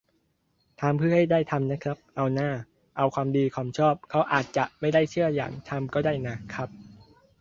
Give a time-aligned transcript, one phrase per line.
[0.81, 2.49] ทำเพื่อให้ได้ทำน่ะครับ เอาหน้า
[2.97, 6.69] เอาความดีความชอบ เขาอาจจะไม่ได้เชื่ออย่างทำก็ได้น่ะครับ